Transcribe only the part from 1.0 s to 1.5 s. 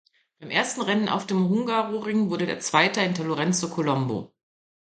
auf dem